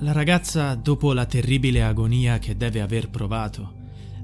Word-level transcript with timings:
La 0.00 0.12
ragazza, 0.12 0.76
dopo 0.76 1.12
la 1.12 1.26
terribile 1.26 1.82
agonia 1.82 2.38
che 2.38 2.56
deve 2.56 2.80
aver 2.80 3.10
provato, 3.10 3.72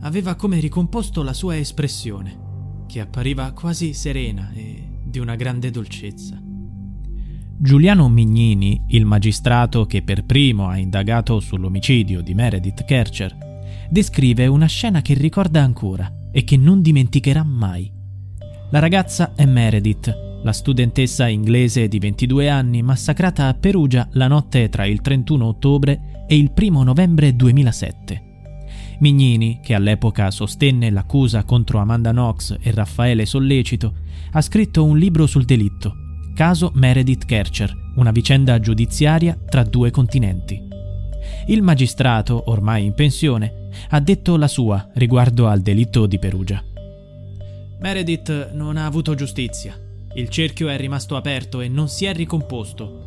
aveva 0.03 0.37
come 0.37 0.61
ricomposto 0.61 1.25
la 1.25 1.33
sua 1.33 1.57
espressione, 1.57 2.85
che 2.87 3.01
appariva 3.01 3.51
quasi 3.51 3.93
serena 3.93 4.53
e 4.53 4.89
di 5.03 5.19
una 5.19 5.35
grande 5.35 5.73
dolcezza. 5.73 6.41
Giuliano 7.57 8.09
Mignini, 8.09 8.85
il 8.89 9.05
magistrato 9.05 9.85
che 9.87 10.03
per 10.03 10.25
primo 10.25 10.69
ha 10.69 10.77
indagato 10.77 11.41
sull'omicidio 11.41 12.21
di 12.21 12.35
Meredith 12.35 12.85
Kercher, 12.85 13.37
descrive 13.91 14.47
una 14.47 14.67
scena 14.67 15.03
che 15.03 15.15
ricorda 15.15 15.63
ancora 15.63 16.29
e 16.31 16.45
che 16.45 16.57
non 16.57 16.83
dimenticherà 16.83 17.43
mai. 17.43 17.91
La 18.71 18.79
ragazza 18.79 19.35
è 19.35 19.45
Meredith, 19.45 20.34
la 20.45 20.53
studentessa 20.53 21.27
inglese 21.27 21.89
di 21.89 21.99
22 21.99 22.51
anni 22.51 22.83
massacrata 22.83 23.49
a 23.49 23.55
Perugia 23.55 24.07
la 24.13 24.29
notte 24.29 24.69
tra 24.69 24.85
il 24.85 25.01
31 25.01 25.47
ottobre 25.47 26.27
e 26.29 26.37
il 26.37 26.53
1 26.55 26.83
novembre 26.83 27.35
2007. 27.35 28.23
Mignini, 29.01 29.61
che 29.63 29.75
all'epoca 29.75 30.31
sostenne 30.31 30.91
l'accusa 30.91 31.45
contro 31.45 31.79
Amanda 31.79 32.11
Knox 32.11 32.57
e 32.61 32.71
Raffaele 32.73 33.25
Sollecito, 33.25 33.95
ha 34.33 34.41
scritto 34.43 34.85
un 34.85 34.99
libro 34.99 35.27
sul 35.27 35.47
delitto, 35.47 35.95
Caso 36.35 36.73
Meredith 36.75 37.25
Kercher, 37.25 37.75
una 37.97 38.11
vicenda 38.11 38.61
giudiziaria 38.61 39.39
tra 39.49 39.65
due 39.65 39.91
continenti. 39.91 40.61
Il 41.47 41.63
magistrato, 41.63 42.51
ormai 42.51 42.85
in 42.85 42.93
pensione, 42.93 43.69
ha 43.89 44.01
detto 44.01 44.37
la 44.37 44.49
sua 44.49 44.91
riguardo 44.95 45.49
al 45.49 45.61
delitto 45.61 46.05
di 46.05 46.19
Perugia. 46.19 46.63
Meredith 47.81 48.53
non 48.53 48.77
ha 48.77 48.85
avuto 48.85 49.15
giustizia. 49.15 49.79
Il 50.17 50.29
cerchio 50.29 50.69
è 50.69 50.77
rimasto 50.77 51.17
aperto 51.17 51.61
e 51.61 51.67
non 51.67 51.89
si 51.89 52.05
è 52.05 52.15
ricomposto. 52.15 53.03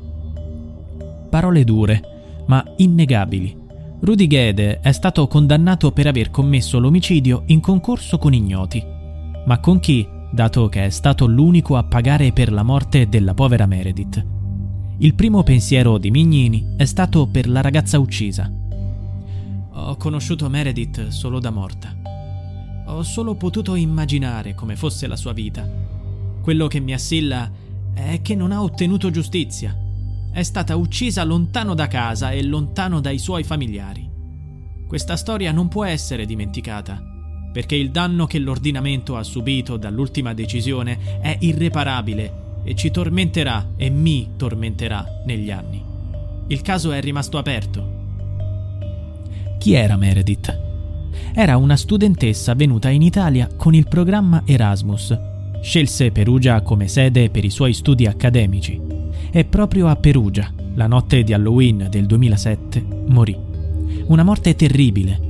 Parole 1.29 1.63
dure, 1.63 2.43
ma 2.47 2.61
innegabili. 2.75 3.65
Rudy 4.01 4.27
Gede 4.27 4.81
è 4.81 4.91
stato 4.91 5.25
condannato 5.27 5.91
per 5.93 6.07
aver 6.07 6.29
commesso 6.31 6.79
l'omicidio 6.79 7.43
in 7.45 7.61
concorso 7.61 8.17
con 8.17 8.33
ignoti. 8.33 8.83
Ma 9.45 9.59
con 9.59 9.79
chi, 9.79 10.05
dato 10.31 10.67
che 10.67 10.83
è 10.83 10.89
stato 10.89 11.25
l'unico 11.27 11.77
a 11.77 11.85
pagare 11.85 12.33
per 12.33 12.51
la 12.51 12.63
morte 12.63 13.07
della 13.07 13.33
povera 13.33 13.65
Meredith? 13.65 14.25
Il 14.97 15.15
primo 15.15 15.43
pensiero 15.43 15.97
di 15.97 16.11
Mignini 16.11 16.73
è 16.75 16.83
stato 16.83 17.25
per 17.27 17.47
la 17.47 17.61
ragazza 17.61 17.99
uccisa. 17.99 18.51
Ho 19.71 19.95
conosciuto 19.95 20.49
Meredith 20.49 21.07
solo 21.07 21.39
da 21.39 21.51
morta. 21.51 21.95
Ho 22.87 23.01
solo 23.03 23.35
potuto 23.35 23.75
immaginare 23.75 24.53
come 24.55 24.75
fosse 24.75 25.07
la 25.07 25.15
sua 25.15 25.31
vita 25.31 25.86
quello 26.47 26.67
che 26.67 26.79
mi 26.79 26.93
assilla 26.93 27.51
è 27.93 28.21
che 28.21 28.33
non 28.33 28.53
ha 28.53 28.63
ottenuto 28.63 29.11
giustizia. 29.11 29.77
È 30.31 30.43
stata 30.43 30.77
uccisa 30.77 31.25
lontano 31.25 31.73
da 31.73 31.87
casa 31.87 32.31
e 32.31 32.41
lontano 32.41 33.01
dai 33.01 33.17
suoi 33.17 33.43
familiari. 33.43 34.09
Questa 34.87 35.17
storia 35.17 35.51
non 35.51 35.67
può 35.67 35.83
essere 35.83 36.25
dimenticata, 36.25 37.03
perché 37.51 37.75
il 37.75 37.91
danno 37.91 38.27
che 38.27 38.39
l'ordinamento 38.39 39.17
ha 39.17 39.23
subito 39.23 39.75
dall'ultima 39.75 40.33
decisione 40.33 41.19
è 41.19 41.35
irreparabile 41.37 42.61
e 42.63 42.75
ci 42.75 42.91
tormenterà 42.91 43.71
e 43.75 43.89
mi 43.89 44.29
tormenterà 44.37 45.23
negli 45.25 45.51
anni. 45.51 45.83
Il 46.47 46.61
caso 46.61 46.93
è 46.93 47.01
rimasto 47.01 47.37
aperto. 47.37 47.95
Chi 49.57 49.73
era 49.73 49.97
Meredith? 49.97 50.57
Era 51.33 51.57
una 51.57 51.75
studentessa 51.75 52.53
venuta 52.53 52.87
in 52.87 53.01
Italia 53.01 53.49
con 53.53 53.75
il 53.75 53.89
programma 53.89 54.43
Erasmus 54.45 55.35
Scelse 55.61 56.11
Perugia 56.11 56.61
come 56.61 56.87
sede 56.87 57.29
per 57.29 57.43
i 57.43 57.49
suoi 57.49 57.73
studi 57.73 58.05
accademici 58.05 58.79
e 59.31 59.45
proprio 59.45 59.87
a 59.87 59.95
Perugia, 59.95 60.51
la 60.75 60.87
notte 60.87 61.23
di 61.23 61.33
Halloween 61.33 61.87
del 61.89 62.05
2007, 62.05 62.85
morì. 63.07 63.37
Una 64.07 64.23
morte 64.23 64.55
terribile. 64.55 65.25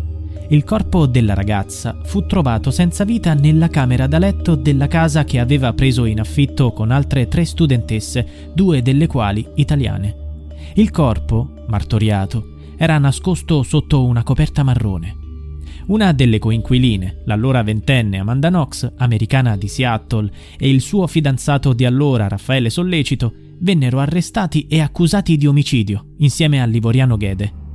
Il 0.49 0.63
corpo 0.63 1.07
della 1.07 1.33
ragazza 1.33 1.97
fu 2.03 2.25
trovato 2.25 2.71
senza 2.71 3.03
vita 3.03 3.33
nella 3.33 3.67
camera 3.67 4.07
da 4.07 4.17
letto 4.17 4.55
della 4.55 4.87
casa 4.87 5.23
che 5.23 5.39
aveva 5.39 5.73
preso 5.73 6.05
in 6.05 6.19
affitto 6.19 6.71
con 6.71 6.91
altre 6.91 7.27
tre 7.27 7.43
studentesse, 7.43 8.51
due 8.53 8.81
delle 8.81 9.07
quali 9.07 9.45
italiane. 9.55 10.15
Il 10.75 10.91
corpo, 10.91 11.65
martoriato, 11.67 12.55
era 12.77 12.97
nascosto 12.97 13.63
sotto 13.63 14.05
una 14.05 14.23
coperta 14.23 14.63
marrone. 14.63 15.26
Una 15.87 16.11
delle 16.11 16.37
coinquiline, 16.37 17.21
l'allora 17.23 17.63
ventenne 17.63 18.19
Amanda 18.19 18.49
Knox, 18.49 18.91
americana 18.97 19.55
di 19.55 19.69
Seattle, 19.69 20.29
e 20.57 20.69
il 20.69 20.81
suo 20.81 21.07
fidanzato 21.07 21.71
di 21.71 21.85
allora, 21.85 22.27
Raffaele 22.27 22.69
Sollecito, 22.69 23.33
vennero 23.59 23.99
arrestati 23.99 24.67
e 24.67 24.81
accusati 24.81 25.37
di 25.37 25.47
omicidio, 25.47 26.07
insieme 26.17 26.61
al 26.61 26.69
livoriano 26.69 27.15
Gede. 27.15 27.65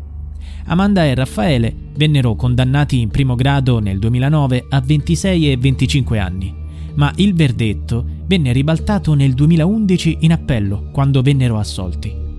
Amanda 0.66 1.06
e 1.06 1.14
Raffaele 1.14 1.74
vennero 1.96 2.34
condannati 2.34 3.00
in 3.00 3.08
primo 3.08 3.34
grado 3.34 3.78
nel 3.78 3.98
2009 3.98 4.66
a 4.68 4.80
26 4.80 5.50
e 5.50 5.56
25 5.56 6.18
anni, 6.18 6.54
ma 6.96 7.10
il 7.16 7.32
verdetto 7.32 8.04
venne 8.26 8.52
ribaltato 8.52 9.14
nel 9.14 9.32
2011 9.32 10.18
in 10.20 10.32
appello, 10.32 10.90
quando 10.92 11.22
vennero 11.22 11.58
assolti. 11.58 12.31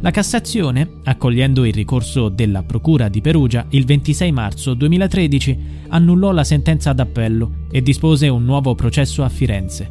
La 0.00 0.12
Cassazione, 0.12 0.88
accogliendo 1.04 1.64
il 1.64 1.74
ricorso 1.74 2.28
della 2.28 2.62
Procura 2.62 3.08
di 3.08 3.20
Perugia 3.20 3.66
il 3.70 3.84
26 3.84 4.30
marzo 4.30 4.74
2013, 4.74 5.58
annullò 5.88 6.30
la 6.30 6.44
sentenza 6.44 6.92
d'appello 6.92 7.66
e 7.68 7.82
dispose 7.82 8.28
un 8.28 8.44
nuovo 8.44 8.76
processo 8.76 9.24
a 9.24 9.28
Firenze. 9.28 9.90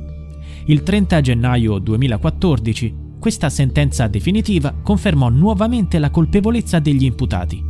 Il 0.67 0.83
30 0.83 1.19
gennaio 1.19 1.77
2014 1.79 3.05
questa 3.19 3.49
sentenza 3.49 4.07
definitiva 4.07 4.73
confermò 4.81 5.27
nuovamente 5.27 5.99
la 5.99 6.09
colpevolezza 6.09 6.79
degli 6.79 7.03
imputati. 7.03 7.61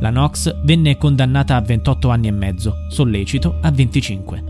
La 0.00 0.10
Knox 0.10 0.62
venne 0.64 0.96
condannata 0.96 1.54
a 1.54 1.60
28 1.60 2.08
anni 2.08 2.26
e 2.26 2.32
mezzo, 2.32 2.74
sollecito 2.88 3.58
a 3.60 3.70
25. 3.70 4.44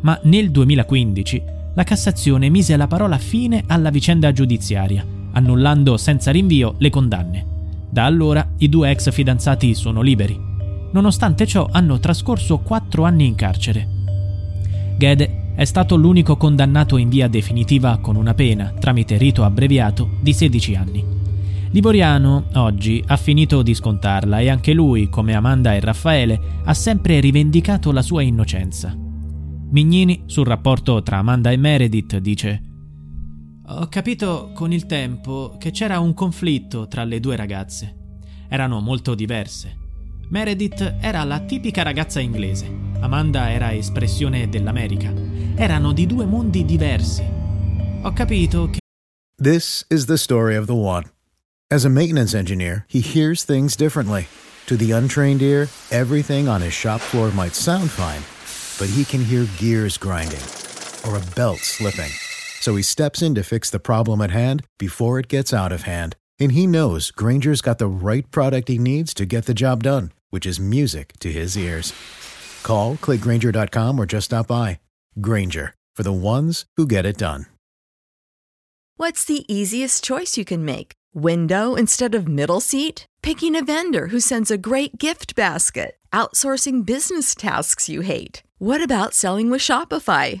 Ma 0.00 0.18
nel 0.22 0.50
2015 0.50 1.42
la 1.74 1.84
Cassazione 1.84 2.48
mise 2.48 2.74
la 2.74 2.86
parola 2.86 3.18
fine 3.18 3.64
alla 3.66 3.90
vicenda 3.90 4.32
giudiziaria 4.32 5.15
annullando 5.36 5.96
senza 5.98 6.30
rinvio 6.30 6.74
le 6.78 6.90
condanne. 6.90 7.44
Da 7.90 8.04
allora 8.04 8.46
i 8.58 8.68
due 8.68 8.90
ex 8.90 9.12
fidanzati 9.12 9.74
sono 9.74 10.00
liberi. 10.00 10.38
Nonostante 10.92 11.46
ciò 11.46 11.68
hanno 11.70 12.00
trascorso 12.00 12.58
quattro 12.58 13.04
anni 13.04 13.26
in 13.26 13.34
carcere. 13.34 13.88
Gede 14.96 15.52
è 15.54 15.64
stato 15.64 15.96
l'unico 15.96 16.36
condannato 16.36 16.96
in 16.96 17.10
via 17.10 17.28
definitiva 17.28 17.98
con 17.98 18.16
una 18.16 18.34
pena, 18.34 18.72
tramite 18.78 19.16
rito 19.18 19.44
abbreviato, 19.44 20.08
di 20.20 20.32
16 20.32 20.74
anni. 20.74 21.04
Livoriano, 21.70 22.44
oggi, 22.54 23.02
ha 23.06 23.16
finito 23.16 23.62
di 23.62 23.74
scontarla 23.74 24.40
e 24.40 24.48
anche 24.48 24.72
lui, 24.72 25.10
come 25.10 25.34
Amanda 25.34 25.74
e 25.74 25.80
Raffaele, 25.80 26.40
ha 26.64 26.72
sempre 26.74 27.20
rivendicato 27.20 27.92
la 27.92 28.02
sua 28.02 28.22
innocenza. 28.22 28.96
Mignini, 29.68 30.22
sul 30.26 30.46
rapporto 30.46 31.02
tra 31.02 31.18
Amanda 31.18 31.50
e 31.50 31.56
Meredith, 31.56 32.16
dice 32.18 32.65
ho 33.68 33.88
capito 33.88 34.52
con 34.54 34.72
il 34.72 34.86
tempo 34.86 35.56
che 35.58 35.72
c'era 35.72 35.98
un 35.98 36.14
conflitto 36.14 36.86
tra 36.86 37.02
le 37.04 37.18
due 37.18 37.34
ragazze. 37.34 37.94
Erano 38.48 38.80
molto 38.80 39.14
diverse. 39.14 39.76
Meredith 40.28 40.96
era 41.00 41.24
la 41.24 41.40
tipica 41.40 41.82
ragazza 41.82 42.20
inglese, 42.20 42.68
Amanda 43.00 43.50
era 43.50 43.72
espressione 43.72 44.48
dell'America. 44.48 45.12
Erano 45.56 45.92
di 45.92 46.06
due 46.06 46.26
mondi 46.26 46.64
diversi. 46.64 47.24
Ho 48.02 48.12
capito 48.12 48.70
che. 48.70 48.78
This 49.40 49.84
is 49.88 50.06
the 50.06 50.16
story 50.16 50.56
of 50.56 50.66
the 50.66 50.74
one. 50.74 51.04
As 51.68 51.84
a 51.84 51.88
maintenance 51.88 52.36
engineer, 52.36 52.84
he 52.88 53.00
hears 53.00 53.44
things 53.44 53.74
differently. 53.76 54.28
To 54.66 54.76
the 54.76 54.92
untrained 54.92 55.42
ear, 55.42 55.68
everything 55.90 56.48
on 56.48 56.60
his 56.60 56.72
shop 56.72 57.00
floor 57.00 57.30
might 57.32 57.54
sound 57.54 57.90
fine, 57.90 58.22
but 58.78 58.88
he 58.94 59.04
can 59.04 59.24
hear 59.24 59.46
gears 59.58 59.96
grinding 59.96 60.42
or 61.04 61.16
a 61.16 61.22
belt 61.34 61.58
slipping. 61.58 62.12
So 62.60 62.76
he 62.76 62.82
steps 62.82 63.22
in 63.22 63.34
to 63.34 63.42
fix 63.42 63.70
the 63.70 63.78
problem 63.78 64.20
at 64.20 64.30
hand 64.30 64.64
before 64.78 65.18
it 65.18 65.28
gets 65.28 65.52
out 65.52 65.72
of 65.72 65.82
hand. 65.82 66.16
And 66.38 66.52
he 66.52 66.66
knows 66.66 67.10
Granger's 67.10 67.62
got 67.62 67.78
the 67.78 67.86
right 67.86 68.30
product 68.30 68.68
he 68.68 68.78
needs 68.78 69.14
to 69.14 69.24
get 69.24 69.46
the 69.46 69.54
job 69.54 69.82
done, 69.82 70.12
which 70.30 70.46
is 70.46 70.60
music 70.60 71.12
to 71.20 71.32
his 71.32 71.56
ears. 71.56 71.92
Call, 72.62 72.96
clickgranger.com, 72.96 73.98
or 73.98 74.06
just 74.06 74.26
stop 74.26 74.48
by. 74.48 74.80
Granger, 75.20 75.74
for 75.94 76.02
the 76.02 76.12
ones 76.12 76.66
who 76.76 76.86
get 76.86 77.06
it 77.06 77.16
done. 77.16 77.46
What's 78.98 79.24
the 79.26 79.44
easiest 79.52 80.02
choice 80.02 80.38
you 80.38 80.44
can 80.46 80.64
make? 80.64 80.92
Window 81.14 81.74
instead 81.74 82.14
of 82.14 82.28
middle 82.28 82.60
seat? 82.60 83.04
Picking 83.20 83.54
a 83.54 83.64
vendor 83.64 84.06
who 84.06 84.20
sends 84.20 84.50
a 84.50 84.56
great 84.56 84.96
gift 84.96 85.34
basket? 85.34 85.96
Outsourcing 86.12 86.84
business 86.86 87.34
tasks 87.34 87.88
you 87.90 88.00
hate? 88.00 88.42
What 88.58 88.82
about 88.82 89.12
selling 89.12 89.50
with 89.50 89.60
Shopify? 89.60 90.40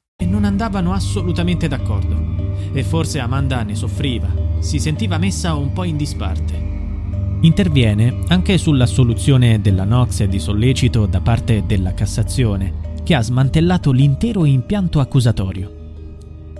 E 0.21 0.25
non 0.27 0.43
andavano 0.43 0.93
assolutamente 0.93 1.67
d'accordo. 1.67 2.15
E 2.73 2.83
forse 2.83 3.17
Amanda 3.17 3.63
ne 3.63 3.73
soffriva, 3.73 4.31
si 4.59 4.77
sentiva 4.77 5.17
messa 5.17 5.55
un 5.55 5.73
po' 5.73 5.83
in 5.83 5.97
disparte. 5.97 6.53
Interviene 7.41 8.25
anche 8.27 8.59
sulla 8.59 8.85
soluzione 8.85 9.61
della 9.61 9.83
Nox 9.83 10.23
di 10.25 10.37
sollecito 10.37 11.07
da 11.07 11.21
parte 11.21 11.63
della 11.65 11.95
Cassazione, 11.95 12.99
che 13.03 13.15
ha 13.15 13.21
smantellato 13.23 13.91
l'intero 13.91 14.45
impianto 14.45 14.99
accusatorio. 14.99 15.79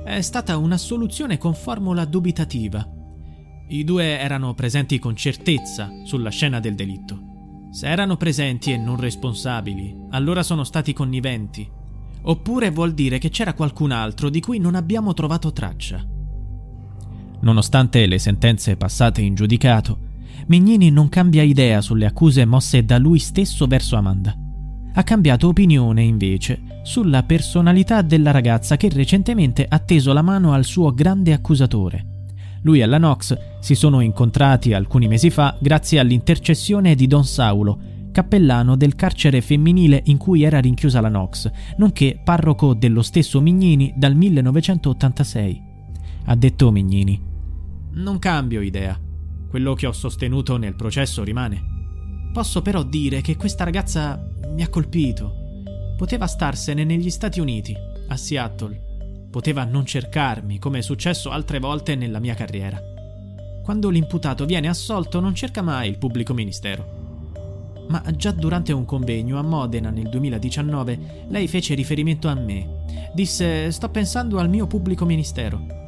È 0.03 0.19
stata 0.21 0.57
una 0.57 0.77
soluzione 0.77 1.37
con 1.37 1.53
formula 1.53 2.03
dubitativa. 2.05 2.83
I 3.67 3.83
due 3.83 4.17
erano 4.17 4.55
presenti 4.55 4.97
con 4.97 5.15
certezza 5.15 5.87
sulla 6.03 6.31
scena 6.31 6.59
del 6.59 6.73
delitto. 6.73 7.69
Se 7.69 7.87
erano 7.87 8.17
presenti 8.17 8.71
e 8.71 8.77
non 8.77 8.99
responsabili, 8.99 10.07
allora 10.09 10.41
sono 10.41 10.63
stati 10.63 10.93
conniventi. 10.93 11.79
Oppure 12.23 12.69
vuol 12.69 12.93
dire 12.93 13.17
che 13.17 13.29
c'era 13.29 13.53
qualcun 13.53 13.91
altro 13.91 14.29
di 14.29 14.39
cui 14.39 14.59
non 14.59 14.75
abbiamo 14.75 15.13
trovato 15.13 15.51
traccia. 15.51 16.05
Nonostante 17.41 18.05
le 18.05 18.19
sentenze 18.19 18.77
passate 18.77 19.21
in 19.21 19.33
giudicato, 19.33 20.09
Mignini 20.47 20.89
non 20.91 21.09
cambia 21.09 21.43
idea 21.43 21.81
sulle 21.81 22.05
accuse 22.05 22.45
mosse 22.45 22.83
da 22.85 22.97
lui 22.97 23.19
stesso 23.19 23.65
verso 23.67 23.95
Amanda. 23.95 24.35
Ha 24.93 25.03
cambiato 25.03 25.47
opinione, 25.47 26.03
invece, 26.03 26.61
sulla 26.83 27.23
personalità 27.23 28.01
della 28.01 28.31
ragazza 28.31 28.75
che 28.75 28.89
recentemente 28.89 29.65
ha 29.67 29.79
teso 29.79 30.13
la 30.13 30.21
mano 30.21 30.53
al 30.53 30.65
suo 30.65 30.93
grande 30.93 31.33
accusatore. 31.33 32.05
Lui 32.63 32.81
e 32.81 32.85
la 32.85 32.97
Nox 32.97 33.35
si 33.59 33.73
sono 33.73 34.01
incontrati 34.01 34.73
alcuni 34.73 35.07
mesi 35.07 35.29
fa 35.29 35.57
grazie 35.59 35.99
all'intercessione 35.99 36.93
di 36.95 37.07
Don 37.07 37.23
Saulo, 37.23 37.79
cappellano 38.11 38.75
del 38.75 38.95
carcere 38.95 39.41
femminile 39.41 40.01
in 40.05 40.17
cui 40.17 40.43
era 40.43 40.59
rinchiusa 40.59 41.01
la 41.01 41.09
Nox, 41.09 41.49
nonché 41.77 42.19
parroco 42.23 42.73
dello 42.73 43.01
stesso 43.01 43.41
Mignini 43.41 43.93
dal 43.95 44.15
1986. 44.15 45.61
Ha 46.25 46.35
detto 46.35 46.71
Mignini: 46.71 47.19
Non 47.91 48.19
cambio 48.19 48.61
idea. 48.61 48.99
Quello 49.49 49.73
che 49.73 49.87
ho 49.87 49.91
sostenuto 49.91 50.57
nel 50.57 50.75
processo 50.75 51.23
rimane. 51.23 51.63
Posso 52.31 52.61
però 52.61 52.83
dire 52.83 53.21
che 53.21 53.35
questa 53.35 53.63
ragazza 53.63 54.21
mi 54.53 54.63
ha 54.63 54.69
colpito. 54.69 55.33
Poteva 55.97 56.27
starsene 56.27 56.83
negli 56.83 57.09
Stati 57.09 57.39
Uniti, 57.39 57.75
a 58.07 58.15
Seattle. 58.15 59.27
Poteva 59.29 59.63
non 59.65 59.85
cercarmi, 59.85 60.59
come 60.59 60.79
è 60.79 60.81
successo 60.81 61.29
altre 61.31 61.59
volte 61.59 61.95
nella 61.95 62.19
mia 62.19 62.33
carriera. 62.33 62.79
Quando 63.63 63.89
l'imputato 63.89 64.45
viene 64.45 64.67
assolto 64.67 65.19
non 65.19 65.35
cerca 65.35 65.61
mai 65.61 65.89
il 65.89 65.97
pubblico 65.97 66.33
ministero. 66.33 67.00
Ma 67.91 68.01
già 68.15 68.31
durante 68.31 68.71
un 68.71 68.85
convegno 68.85 69.37
a 69.37 69.41
Modena 69.41 69.89
nel 69.89 70.07
2019 70.07 71.25
lei 71.27 71.49
fece 71.49 71.75
riferimento 71.75 72.29
a 72.29 72.35
me. 72.35 72.85
Disse 73.13 73.69
sto 73.69 73.89
pensando 73.89 74.39
al 74.39 74.47
mio 74.47 74.65
pubblico 74.65 75.03
ministero. 75.03 75.79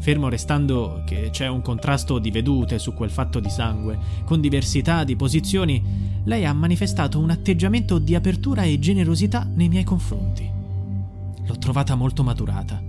Fermo 0.00 0.28
restando 0.28 1.04
che 1.06 1.28
c'è 1.30 1.46
un 1.46 1.62
contrasto 1.62 2.18
di 2.18 2.32
vedute 2.32 2.80
su 2.80 2.94
quel 2.94 3.10
fatto 3.10 3.38
di 3.38 3.48
sangue, 3.48 3.96
con 4.24 4.40
diversità 4.40 5.04
di 5.04 5.14
posizioni, 5.14 5.80
lei 6.24 6.44
ha 6.44 6.52
manifestato 6.52 7.20
un 7.20 7.30
atteggiamento 7.30 8.00
di 8.00 8.16
apertura 8.16 8.64
e 8.64 8.80
generosità 8.80 9.48
nei 9.54 9.68
miei 9.68 9.84
confronti. 9.84 10.50
L'ho 11.46 11.58
trovata 11.58 11.94
molto 11.94 12.24
maturata. 12.24 12.82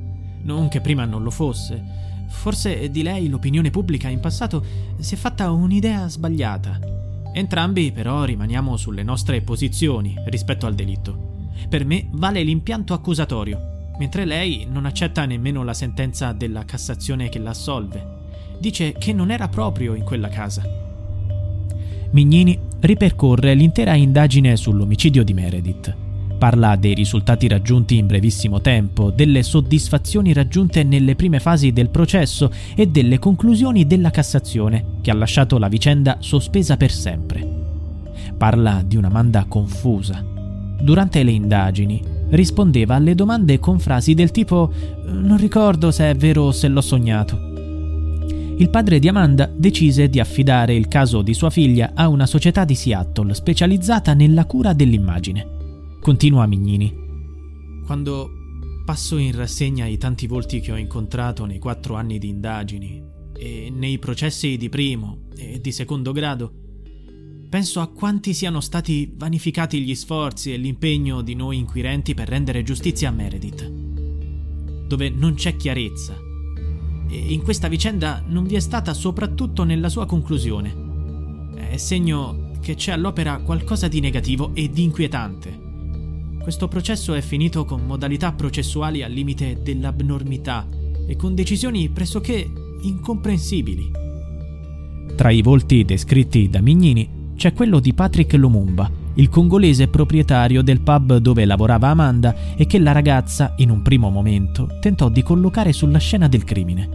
Non 0.44 0.68
che 0.68 0.82
prima 0.82 1.06
non 1.06 1.22
lo 1.22 1.30
fosse. 1.30 1.84
Forse 2.28 2.90
di 2.90 3.04
lei 3.04 3.30
l'opinione 3.30 3.70
pubblica 3.70 4.10
in 4.10 4.20
passato 4.20 4.66
si 4.98 5.14
è 5.14 5.18
fatta 5.18 5.52
un'idea 5.52 6.10
sbagliata. 6.10 7.01
Entrambi 7.34 7.92
però 7.92 8.24
rimaniamo 8.24 8.76
sulle 8.76 9.04
nostre 9.04 9.42
posizioni 9.42 10.16
rispetto 10.26 10.66
al 10.66 10.76
delitto. 10.76 11.30
Per 11.70 11.86
me 11.86 12.08
vale 12.12 12.44
l'impianto 12.44 12.94
accusatorio, 12.94 13.92
mentre 13.98 14.26
lei 14.26 14.68
non 14.70 14.86
accetta 14.86 15.26
nemmeno 15.26 15.64
la 15.64 15.74
sentenza 15.74 16.34
della 16.34 16.66
Cassazione 16.66 17.30
che 17.30 17.40
l'assolve. 17.40 18.20
Dice 18.60 18.94
che 18.94 19.14
non 19.14 19.32
era 19.32 19.48
proprio 19.48 19.96
in 19.96 20.04
quella 20.04 20.28
casa. 20.28 20.64
Mignini 22.12 22.60
ripercorre 22.82 23.54
l'intera 23.54 23.94
indagine 23.94 24.56
sull'omicidio 24.58 25.24
di 25.24 25.34
Meredith. 25.34 26.11
Parla 26.42 26.76
dei 26.76 26.96
risultati 26.96 27.48
raggiunti 27.48 27.98
in 27.98 28.08
brevissimo 28.08 28.62
tempo, 28.62 29.12
delle 29.12 29.44
soddisfazioni 29.44 30.34
raggiunte 30.34 30.82
nelle 30.82 31.16
prime 31.16 31.40
fasi 31.40 31.72
del 31.72 31.90
processo 31.90 32.52
e 32.76 32.88
delle 32.88 33.20
conclusioni 33.20 33.86
della 33.86 34.10
Cassazione, 34.10 34.86
che 35.02 35.12
ha 35.12 35.14
lasciato 35.14 35.60
la 35.60 35.68
vicenda 35.68 36.18
sospesa 36.20 36.78
per 36.78 36.92
sempre. 36.92 37.48
Parla 38.36 38.82
di 38.84 38.96
un'Amanda 38.96 39.46
confusa. 39.48 40.26
Durante 40.82 41.22
le 41.22 41.30
indagini 41.30 42.02
rispondeva 42.30 42.96
alle 42.96 43.14
domande 43.14 43.60
con 43.60 43.78
frasi 43.78 44.16
del 44.16 44.32
tipo 44.32 44.74
non 45.10 45.38
ricordo 45.38 45.92
se 45.92 46.10
è 46.10 46.16
vero 46.16 46.46
o 46.46 46.52
se 46.52 46.68
l'ho 46.70 46.82
sognato. 46.82 47.40
Il 48.58 48.70
padre 48.72 48.98
di 48.98 49.08
Amanda 49.08 49.48
decise 49.56 50.10
di 50.10 50.20
affidare 50.20 50.74
il 50.74 50.88
caso 50.88 51.22
di 51.22 51.36
sua 51.36 51.52
figlia 51.52 51.92
a 51.94 52.08
una 52.08 52.26
società 52.26 52.66
di 52.66 52.74
Seattle 52.74 53.36
specializzata 53.36 54.16
nella 54.16 54.46
cura 54.46 54.74
dell'immagine. 54.74 55.60
Continua 56.02 56.46
Mignini. 56.48 56.92
Quando 57.86 58.30
passo 58.84 59.18
in 59.18 59.36
rassegna 59.36 59.86
i 59.86 59.98
tanti 59.98 60.28
volti 60.28 60.60
che 60.60 60.72
ho 60.72 60.78
incontrato 60.78 61.46
nei 61.46 61.60
quattro 61.60 61.96
anni 61.96 62.18
di 62.18 62.28
indagini 62.28 63.02
e 63.38 63.72
nei 63.72 64.00
processi 64.00 64.58
di 64.58 64.68
primo 64.68 65.28
e 65.38 65.62
di 65.62 65.72
secondo 65.72 66.12
grado, 66.12 66.62
Penso 67.52 67.82
a 67.82 67.88
quanti 67.88 68.34
siano 68.34 68.62
stati 68.62 69.12
vanificati 69.14 69.82
gli 69.82 69.94
sforzi 69.94 70.54
e 70.54 70.58
l'impegno 70.58 71.22
di 71.22 71.36
noi 71.36 71.58
inquirenti 71.58 72.14
per 72.14 72.30
rendere 72.30 72.64
giustizia 72.64 73.10
a 73.10 73.12
Meredith, 73.12 73.70
dove 74.88 75.10
non 75.10 75.34
c'è 75.34 75.58
chiarezza. 75.58 76.16
E 77.10 77.18
in 77.18 77.42
questa 77.42 77.68
vicenda 77.68 78.24
non 78.26 78.46
vi 78.46 78.56
è 78.56 78.62
stata 78.62 78.94
soprattutto 78.94 79.66
nella 79.66 79.90
sua 79.90 80.06
conclusione. 80.06 81.52
È 81.54 81.76
segno 81.76 82.52
che 82.62 82.76
c'è 82.76 82.94
all'opera 82.94 83.40
qualcosa 83.40 83.90
di 83.90 84.00
negativo 84.00 84.52
e 84.54 84.70
di 84.70 84.84
inquietante. 84.84 85.71
Questo 86.42 86.68
processo 86.68 87.14
è 87.14 87.22
finito 87.22 87.66
con 87.66 87.86
modalità 87.86 88.32
processuali 88.32 89.04
al 89.04 89.12
limite 89.12 89.60
dell'abnormità 89.62 90.68
e 91.06 91.16
con 91.16 91.36
decisioni 91.36 91.90
pressoché 91.90 92.50
incomprensibili. 92.82 93.92
Tra 95.16 95.30
i 95.30 95.44
volti 95.44 95.86
descritti 95.86 96.50
da 96.50 96.60
Mignini 96.60 97.08
c'è 97.36 97.54
quello 97.54 97.80
di 97.80 97.94
Patrick 97.94 98.34
Lumumba, 98.34 98.90
il 99.16 99.30
congolese 99.30 99.88
proprietario 99.88 100.64
del 100.64 100.82
pub 100.82 101.18
dove 101.18 101.46
lavorava 101.46 101.90
Amanda 101.90 102.56
e 102.56 102.66
che 102.66 102.80
la 102.80 102.92
ragazza, 102.92 103.54
in 103.58 103.70
un 103.70 103.84
primo 103.84 104.10
momento, 104.10 104.68
tentò 104.80 105.10
di 105.10 105.22
collocare 105.22 105.74
sulla 105.74 106.00
scena 106.00 106.28
del 106.28 106.44
crimine. 106.44 106.90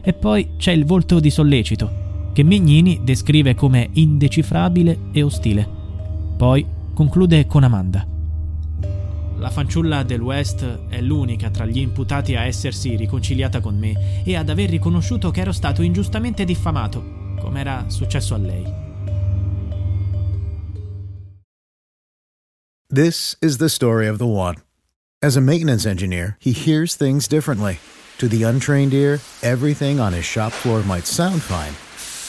E 0.00 0.12
poi 0.12 0.50
c'è 0.58 0.70
il 0.70 0.84
volto 0.84 1.18
di 1.18 1.30
Sollecito, 1.30 2.30
che 2.32 2.44
Mignini 2.44 3.00
descrive 3.02 3.56
come 3.56 3.88
indecifrabile 3.94 4.98
e 5.10 5.22
ostile. 5.24 5.68
Poi 6.36 6.64
conclude 6.94 7.46
con 7.46 7.64
Amanda. 7.64 8.14
La 9.38 9.50
fanciulla 9.50 10.02
del 10.02 10.20
West 10.20 10.64
è 10.88 11.00
l'unica 11.00 11.50
tra 11.50 11.66
gli 11.66 11.78
imputati 11.78 12.34
a 12.34 12.44
essersi 12.44 12.96
riconciliata 12.96 13.60
con 13.60 13.78
me 13.78 14.22
e 14.24 14.34
ad 14.34 14.48
aver 14.48 14.70
riconosciuto 14.70 15.30
che 15.30 15.42
ero 15.42 15.52
stato 15.52 15.82
ingiustamente 15.82 16.44
diffamato, 16.44 17.34
come 17.38 17.60
era 17.60 17.84
successo 17.88 18.34
a 18.34 18.38
lei. 18.38 18.64
This 22.88 23.36
is 23.42 23.58
the 23.58 23.68
story 23.68 24.08
of 24.08 24.16
the 24.16 24.26
one. 24.26 24.56
As 25.20 25.36
a 25.36 25.40
maintenance 25.40 25.86
engineer, 25.86 26.36
he 26.40 26.52
hears 26.52 26.94
things 26.94 27.26
differently. 27.28 27.78
To 28.18 28.28
the 28.28 28.44
untrained 28.44 28.94
ear, 28.94 29.20
everything 29.42 30.00
on 30.00 30.14
his 30.14 30.24
shop 30.24 30.52
floor 30.52 30.82
might 30.82 31.06
sound 31.06 31.42
fine, 31.42 31.74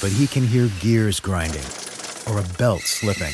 but 0.01 0.11
he 0.11 0.27
can 0.27 0.45
hear 0.45 0.69
gears 0.81 1.21
grinding 1.21 1.63
or 2.27 2.39
a 2.39 2.57
belt 2.57 2.81
slipping. 2.81 3.33